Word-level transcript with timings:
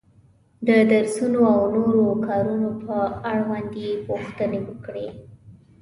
د 0.67 0.69
درسونو 0.91 1.39
او 1.55 1.61
نورو 1.75 2.03
کارونو 2.25 2.69
په 2.85 2.97
اړوند 3.31 3.71
یې 3.83 3.91
پوښتنې 4.07 4.59
وکړې. 4.67 5.07